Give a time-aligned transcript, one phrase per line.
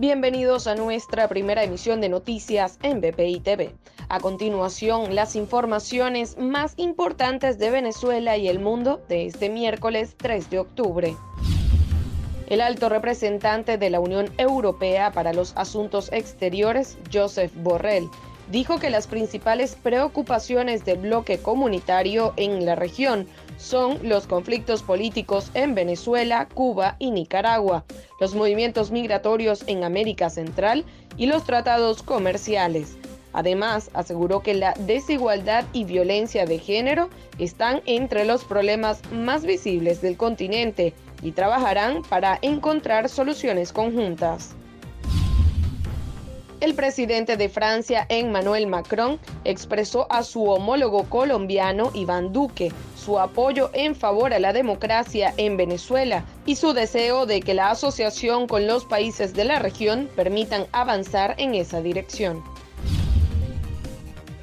[0.00, 3.74] Bienvenidos a nuestra primera emisión de noticias en BPI TV.
[4.08, 10.48] A continuación, las informaciones más importantes de Venezuela y el mundo de este miércoles 3
[10.48, 11.16] de octubre.
[12.48, 18.08] El alto representante de la Unión Europea para los Asuntos Exteriores, Joseph Borrell,
[18.50, 23.26] dijo que las principales preocupaciones del bloque comunitario en la región
[23.58, 27.84] son los conflictos políticos en Venezuela, Cuba y Nicaragua,
[28.20, 30.84] los movimientos migratorios en América Central
[31.16, 32.96] y los tratados comerciales.
[33.32, 40.00] Además, aseguró que la desigualdad y violencia de género están entre los problemas más visibles
[40.00, 44.56] del continente y trabajarán para encontrar soluciones conjuntas.
[46.60, 53.70] El presidente de Francia, Emmanuel Macron, expresó a su homólogo colombiano, Iván Duque, su apoyo
[53.72, 58.66] en favor a la democracia en Venezuela y su deseo de que la asociación con
[58.66, 62.44] los países de la región permitan avanzar en esa dirección.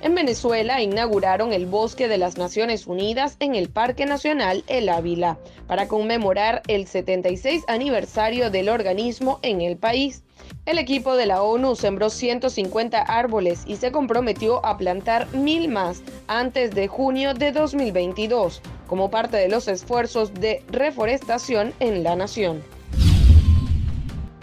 [0.07, 5.37] En Venezuela inauguraron el Bosque de las Naciones Unidas en el Parque Nacional El Ávila
[5.67, 10.23] para conmemorar el 76 aniversario del organismo en el país.
[10.65, 16.01] El equipo de la ONU sembró 150 árboles y se comprometió a plantar mil más
[16.27, 22.63] antes de junio de 2022, como parte de los esfuerzos de reforestación en la nación.